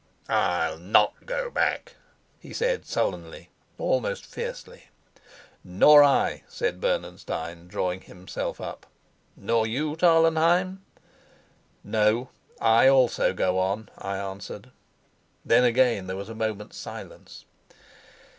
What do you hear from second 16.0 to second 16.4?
there was a